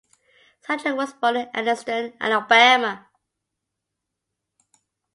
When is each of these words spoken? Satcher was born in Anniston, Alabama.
Satcher 0.65 0.95
was 0.97 1.13
born 1.13 1.35
in 1.35 1.45
Anniston, 1.49 2.17
Alabama. 2.19 3.07